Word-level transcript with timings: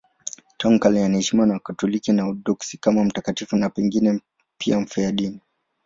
Tangu 0.57 0.79
kale 0.79 1.05
anaheshimiwa 1.05 1.47
na 1.47 1.53
Wakatoliki 1.53 2.11
na 2.11 2.23
Waorthodoksi 2.25 2.77
kama 2.77 3.03
mtakatifu, 3.03 3.69
pengine 3.69 4.19
pia 4.57 4.79
mfiadini. 4.79 5.39